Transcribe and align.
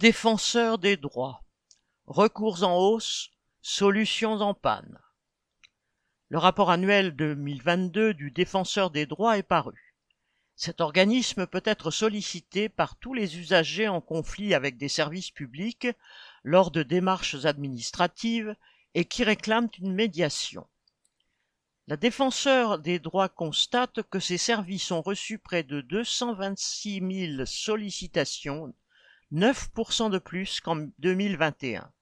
Défenseur 0.00 0.78
des 0.78 0.96
droits. 0.96 1.44
Recours 2.06 2.62
en 2.62 2.78
hausse, 2.78 3.32
solutions 3.60 4.40
en 4.40 4.54
panne. 4.54 4.98
Le 6.30 6.38
rapport 6.38 6.70
annuel 6.70 7.14
2022 7.14 8.14
du 8.14 8.30
Défenseur 8.30 8.90
des 8.90 9.04
droits 9.04 9.36
est 9.36 9.42
paru. 9.42 9.94
Cet 10.56 10.80
organisme 10.80 11.46
peut 11.46 11.60
être 11.66 11.90
sollicité 11.90 12.70
par 12.70 12.96
tous 12.96 13.12
les 13.12 13.36
usagers 13.36 13.88
en 13.88 14.00
conflit 14.00 14.54
avec 14.54 14.78
des 14.78 14.88
services 14.88 15.32
publics 15.32 15.88
lors 16.44 16.70
de 16.70 16.82
démarches 16.82 17.44
administratives 17.44 18.56
et 18.94 19.04
qui 19.04 19.22
réclament 19.22 19.68
une 19.80 19.92
médiation. 19.92 20.66
La 21.88 21.98
défenseur 21.98 22.78
des 22.78 23.00
droits 23.00 23.28
constate 23.28 24.00
que 24.04 24.18
ces 24.18 24.38
services 24.38 24.92
ont 24.92 25.02
reçu 25.02 25.38
près 25.38 25.62
de 25.62 25.82
226 25.82 27.34
000 27.36 27.44
sollicitations 27.44 28.72
9% 29.32 30.10
de 30.10 30.18
plus 30.18 30.60
qu'en 30.60 30.88
2021. 30.98 31.92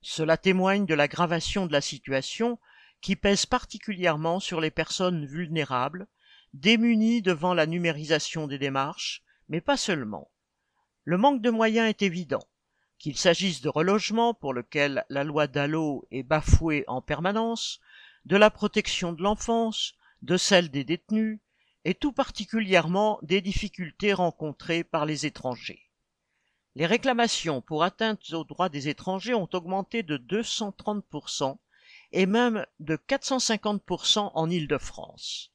Cela 0.00 0.36
témoigne 0.36 0.86
de 0.86 0.94
l'aggravation 0.94 1.66
de 1.66 1.72
la 1.72 1.80
situation 1.80 2.58
qui 3.00 3.14
pèse 3.14 3.46
particulièrement 3.46 4.40
sur 4.40 4.60
les 4.60 4.72
personnes 4.72 5.24
vulnérables, 5.24 6.08
démunies 6.54 7.22
devant 7.22 7.54
la 7.54 7.66
numérisation 7.66 8.48
des 8.48 8.58
démarches, 8.58 9.22
mais 9.48 9.60
pas 9.60 9.76
seulement. 9.76 10.30
Le 11.04 11.16
manque 11.16 11.42
de 11.42 11.50
moyens 11.50 11.88
est 11.88 12.02
évident, 12.02 12.42
qu'il 12.98 13.16
s'agisse 13.16 13.60
de 13.60 13.68
relogement 13.68 14.34
pour 14.34 14.52
lequel 14.52 15.04
la 15.08 15.22
loi 15.22 15.46
Dallot 15.46 16.06
est 16.10 16.24
bafouée 16.24 16.84
en 16.88 17.00
permanence, 17.00 17.80
de 18.24 18.36
la 18.36 18.50
protection 18.50 19.12
de 19.12 19.22
l'enfance, 19.22 19.94
de 20.22 20.36
celle 20.36 20.70
des 20.70 20.82
détenus, 20.84 21.38
et 21.84 21.94
tout 21.94 22.12
particulièrement 22.12 23.20
des 23.22 23.40
difficultés 23.40 24.12
rencontrées 24.12 24.82
par 24.82 25.06
les 25.06 25.24
étrangers. 25.24 25.87
Les 26.78 26.86
réclamations 26.86 27.60
pour 27.60 27.82
atteinte 27.82 28.32
aux 28.32 28.44
droits 28.44 28.68
des 28.68 28.86
étrangers 28.86 29.34
ont 29.34 29.48
augmenté 29.52 30.04
de 30.04 30.16
230% 30.16 31.58
et 32.12 32.24
même 32.24 32.64
de 32.78 32.94
450% 32.94 34.30
en 34.32 34.48
Île-de-France. 34.48 35.50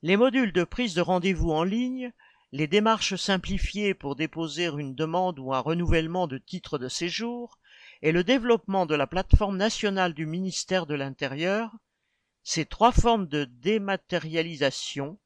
Les 0.00 0.16
modules 0.16 0.54
de 0.54 0.64
prise 0.64 0.94
de 0.94 1.02
rendez-vous 1.02 1.50
en 1.50 1.64
ligne, 1.64 2.14
les 2.50 2.66
démarches 2.66 3.16
simplifiées 3.16 3.92
pour 3.92 4.16
déposer 4.16 4.68
une 4.68 4.94
demande 4.94 5.38
ou 5.38 5.52
un 5.52 5.60
renouvellement 5.60 6.26
de 6.26 6.38
titre 6.38 6.78
de 6.78 6.88
séjour 6.88 7.58
et 8.00 8.10
le 8.10 8.24
développement 8.24 8.86
de 8.86 8.94
la 8.94 9.06
plateforme 9.06 9.58
nationale 9.58 10.14
du 10.14 10.24
ministère 10.24 10.86
de 10.86 10.94
l'Intérieur, 10.94 11.76
ces 12.42 12.64
trois 12.64 12.92
formes 12.92 13.28
de 13.28 13.44
dématérialisation 13.44 15.18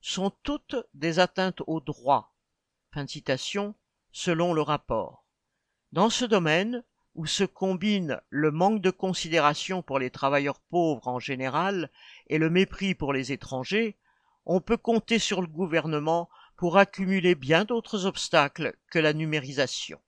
sont 0.00 0.32
toutes 0.42 0.74
des 0.94 1.20
atteintes 1.20 1.62
aux 1.68 1.80
droits 1.80 2.31
Fin 2.92 3.04
de 3.04 3.10
citation, 3.10 3.74
selon 4.10 4.52
le 4.52 4.60
rapport. 4.60 5.24
Dans 5.92 6.10
ce 6.10 6.26
domaine, 6.26 6.84
où 7.14 7.24
se 7.24 7.44
combine 7.44 8.20
le 8.28 8.50
manque 8.50 8.82
de 8.82 8.90
considération 8.90 9.82
pour 9.82 9.98
les 9.98 10.10
travailleurs 10.10 10.60
pauvres 10.60 11.08
en 11.08 11.18
général 11.18 11.90
et 12.26 12.36
le 12.36 12.50
mépris 12.50 12.94
pour 12.94 13.14
les 13.14 13.32
étrangers, 13.32 13.96
on 14.44 14.60
peut 14.60 14.76
compter 14.76 15.18
sur 15.18 15.40
le 15.40 15.46
gouvernement 15.46 16.28
pour 16.58 16.76
accumuler 16.76 17.34
bien 17.34 17.64
d'autres 17.64 18.04
obstacles 18.04 18.76
que 18.90 18.98
la 18.98 19.14
numérisation. 19.14 19.98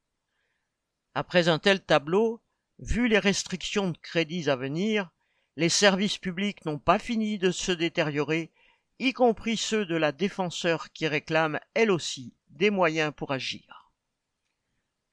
Après 1.15 1.49
un 1.49 1.59
tel 1.59 1.83
tableau, 1.83 2.43
vu 2.81 3.09
les 3.09 3.19
restrictions 3.19 3.93
de 3.93 3.97
crédits 3.97 4.51
à 4.51 4.57
venir, 4.57 5.11
les 5.57 5.71
services 5.71 6.19
publics 6.19 6.67
n'ont 6.67 6.79
pas 6.79 6.99
fini 6.99 7.39
de 7.39 7.51
se 7.51 7.73
détériorer, 7.73 8.53
y 8.99 9.15
compris 9.15 9.57
ceux 9.57 9.87
de 9.87 9.97
la 9.97 10.13
défenseur 10.13 10.93
qui 10.93 11.09
réclame 11.09 11.59
elle 11.73 11.91
aussi 11.91 12.35
des 12.55 12.71
moyens 12.71 13.13
pour 13.17 13.33
agir. 13.33 13.93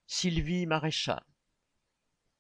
Sylvie 0.08 0.66
Maréchal 0.66 1.24